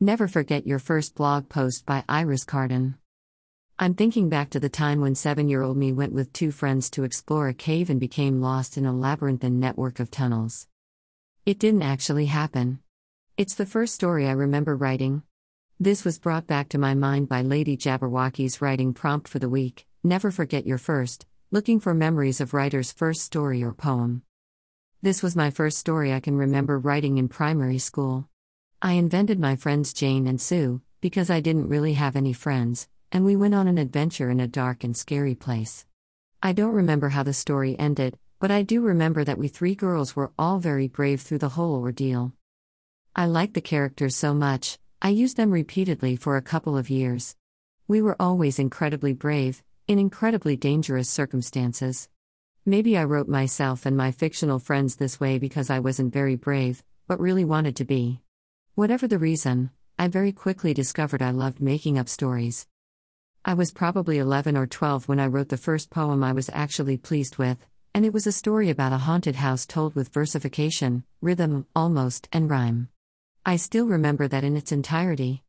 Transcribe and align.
Never 0.00 0.28
forget 0.28 0.66
your 0.66 0.78
first 0.78 1.14
blog 1.14 1.48
post 1.48 1.86
by 1.86 2.04
Iris 2.06 2.44
Carden. 2.44 2.96
I'm 3.78 3.94
thinking 3.94 4.28
back 4.28 4.50
to 4.50 4.60
the 4.60 4.68
time 4.68 5.00
when 5.00 5.14
seven 5.14 5.48
year 5.48 5.62
old 5.62 5.78
me 5.78 5.90
went 5.90 6.12
with 6.12 6.34
two 6.34 6.50
friends 6.50 6.90
to 6.90 7.04
explore 7.04 7.48
a 7.48 7.54
cave 7.54 7.88
and 7.88 7.98
became 7.98 8.42
lost 8.42 8.76
in 8.76 8.84
a 8.84 8.92
labyrinthine 8.92 9.58
network 9.58 9.98
of 9.98 10.10
tunnels. 10.10 10.68
It 11.46 11.58
didn't 11.58 11.80
actually 11.80 12.26
happen. 12.26 12.80
It's 13.38 13.54
the 13.54 13.64
first 13.64 13.94
story 13.94 14.26
I 14.26 14.32
remember 14.32 14.76
writing. 14.76 15.22
This 15.80 16.04
was 16.04 16.18
brought 16.18 16.46
back 16.46 16.68
to 16.70 16.78
my 16.78 16.94
mind 16.94 17.30
by 17.30 17.40
Lady 17.40 17.74
Jabberwocky's 17.74 18.60
writing 18.60 18.92
prompt 18.92 19.28
for 19.28 19.38
the 19.38 19.48
week 19.48 19.86
Never 20.04 20.30
forget 20.30 20.66
your 20.66 20.78
first, 20.78 21.26
looking 21.50 21.80
for 21.80 21.94
memories 21.94 22.40
of 22.40 22.54
writer's 22.54 22.92
first 22.92 23.22
story 23.22 23.62
or 23.64 23.72
poem. 23.72 24.22
This 25.00 25.22
was 25.22 25.34
my 25.34 25.50
first 25.50 25.78
story 25.78 26.12
I 26.12 26.20
can 26.20 26.36
remember 26.36 26.78
writing 26.78 27.18
in 27.18 27.28
primary 27.28 27.78
school. 27.78 28.28
I 28.82 28.92
invented 28.92 29.40
my 29.40 29.56
friends 29.56 29.94
Jane 29.94 30.26
and 30.26 30.38
Sue, 30.38 30.82
because 31.00 31.30
I 31.30 31.40
didn't 31.40 31.68
really 31.68 31.94
have 31.94 32.14
any 32.14 32.34
friends, 32.34 32.88
and 33.10 33.24
we 33.24 33.34
went 33.34 33.54
on 33.54 33.68
an 33.68 33.78
adventure 33.78 34.28
in 34.28 34.38
a 34.38 34.46
dark 34.46 34.84
and 34.84 34.94
scary 34.94 35.34
place. 35.34 35.86
I 36.42 36.52
don't 36.52 36.74
remember 36.74 37.08
how 37.08 37.22
the 37.22 37.32
story 37.32 37.78
ended, 37.78 38.18
but 38.38 38.50
I 38.50 38.60
do 38.60 38.82
remember 38.82 39.24
that 39.24 39.38
we 39.38 39.48
three 39.48 39.74
girls 39.74 40.14
were 40.14 40.30
all 40.38 40.58
very 40.58 40.88
brave 40.88 41.22
through 41.22 41.38
the 41.38 41.48
whole 41.48 41.76
ordeal. 41.76 42.34
I 43.14 43.24
liked 43.24 43.54
the 43.54 43.62
characters 43.62 44.14
so 44.14 44.34
much, 44.34 44.78
I 45.00 45.08
used 45.08 45.38
them 45.38 45.52
repeatedly 45.52 46.14
for 46.14 46.36
a 46.36 46.42
couple 46.42 46.76
of 46.76 46.90
years. 46.90 47.34
We 47.88 48.02
were 48.02 48.20
always 48.20 48.58
incredibly 48.58 49.14
brave, 49.14 49.62
in 49.88 49.98
incredibly 49.98 50.54
dangerous 50.54 51.08
circumstances. 51.08 52.10
Maybe 52.66 52.98
I 52.98 53.04
wrote 53.04 53.28
myself 53.28 53.86
and 53.86 53.96
my 53.96 54.12
fictional 54.12 54.58
friends 54.58 54.96
this 54.96 55.18
way 55.18 55.38
because 55.38 55.70
I 55.70 55.78
wasn't 55.78 56.12
very 56.12 56.36
brave, 56.36 56.84
but 57.06 57.20
really 57.20 57.44
wanted 57.44 57.74
to 57.76 57.86
be. 57.86 58.20
Whatever 58.76 59.08
the 59.08 59.18
reason, 59.18 59.70
I 59.98 60.08
very 60.08 60.32
quickly 60.32 60.74
discovered 60.74 61.22
I 61.22 61.30
loved 61.30 61.62
making 61.62 61.98
up 61.98 62.10
stories. 62.10 62.66
I 63.42 63.54
was 63.54 63.72
probably 63.72 64.18
11 64.18 64.54
or 64.54 64.66
12 64.66 65.08
when 65.08 65.18
I 65.18 65.28
wrote 65.28 65.48
the 65.48 65.56
first 65.56 65.88
poem 65.88 66.22
I 66.22 66.34
was 66.34 66.50
actually 66.52 66.98
pleased 66.98 67.38
with, 67.38 67.56
and 67.94 68.04
it 68.04 68.12
was 68.12 68.26
a 68.26 68.32
story 68.32 68.68
about 68.68 68.92
a 68.92 68.98
haunted 68.98 69.36
house 69.36 69.64
told 69.64 69.94
with 69.94 70.12
versification, 70.12 71.04
rhythm, 71.22 71.66
almost, 71.74 72.28
and 72.34 72.50
rhyme. 72.50 72.90
I 73.46 73.56
still 73.56 73.86
remember 73.86 74.28
that 74.28 74.44
in 74.44 74.58
its 74.58 74.72
entirety. 74.72 75.42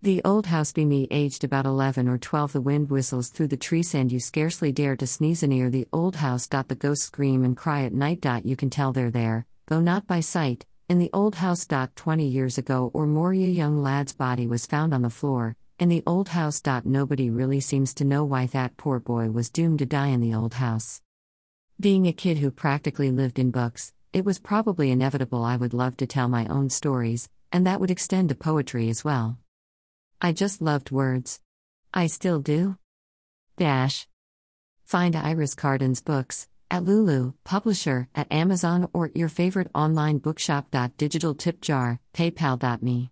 The 0.00 0.22
old 0.24 0.46
house 0.46 0.72
be 0.72 0.86
me 0.86 1.08
aged 1.10 1.44
about 1.44 1.66
11 1.66 2.08
or 2.08 2.16
12 2.16 2.54
the 2.54 2.62
wind 2.62 2.88
whistles 2.88 3.28
through 3.28 3.48
the 3.48 3.58
trees 3.58 3.94
and 3.94 4.10
you 4.10 4.18
scarcely 4.18 4.72
dare 4.72 4.96
to 4.96 5.06
sneeze 5.06 5.42
near 5.42 5.68
the 5.68 5.88
old 5.92 6.16
house. 6.16 6.46
The 6.46 6.74
ghosts 6.74 7.04
scream 7.04 7.44
and 7.44 7.54
cry 7.54 7.82
at 7.82 7.92
night. 7.92 8.24
You 8.46 8.56
can 8.56 8.70
tell 8.70 8.94
they're 8.94 9.10
there, 9.10 9.44
though 9.66 9.80
not 9.80 10.06
by 10.06 10.20
sight, 10.20 10.64
in 10.88 10.98
the 10.98 11.10
old 11.12 11.34
house. 11.34 11.66
20 11.66 12.26
years 12.26 12.58
ago 12.58 12.90
or 12.94 13.06
more, 13.06 13.32
a 13.32 13.36
young 13.36 13.82
lad's 13.82 14.12
body 14.12 14.46
was 14.46 14.66
found 14.66 14.94
on 14.94 15.02
the 15.02 15.10
floor. 15.10 15.56
In 15.78 15.88
the 15.88 16.02
old 16.06 16.28
house. 16.28 16.62
Nobody 16.84 17.28
really 17.30 17.60
seems 17.60 17.92
to 17.94 18.04
know 18.04 18.24
why 18.24 18.46
that 18.46 18.76
poor 18.76 18.98
boy 18.98 19.30
was 19.30 19.50
doomed 19.50 19.80
to 19.80 19.86
die 19.86 20.08
in 20.08 20.20
the 20.20 20.34
old 20.34 20.54
house. 20.54 21.02
Being 21.78 22.06
a 22.06 22.12
kid 22.12 22.38
who 22.38 22.50
practically 22.50 23.10
lived 23.10 23.38
in 23.38 23.50
books, 23.50 23.92
it 24.12 24.24
was 24.24 24.38
probably 24.38 24.90
inevitable 24.90 25.44
I 25.44 25.56
would 25.56 25.74
love 25.74 25.96
to 25.98 26.06
tell 26.06 26.28
my 26.28 26.46
own 26.46 26.70
stories, 26.70 27.28
and 27.52 27.66
that 27.66 27.80
would 27.80 27.90
extend 27.90 28.30
to 28.30 28.34
poetry 28.34 28.88
as 28.88 29.04
well. 29.04 29.38
I 30.22 30.32
just 30.32 30.62
loved 30.62 30.90
words. 30.90 31.40
I 31.92 32.06
still 32.06 32.40
do. 32.40 32.78
Dash. 33.58 34.08
Find 34.84 35.14
Iris 35.14 35.54
Carden's 35.54 36.00
books 36.00 36.48
at 36.70 36.84
Lulu, 36.84 37.32
publisher, 37.44 38.08
at 38.14 38.30
Amazon, 38.32 38.88
or 38.92 39.10
your 39.14 39.28
favorite 39.28 39.70
online 39.74 40.18
bookshop. 40.18 40.74
Digital 40.96 41.34
tip 41.34 41.60
jar, 41.60 42.00
paypal.me. 42.14 43.04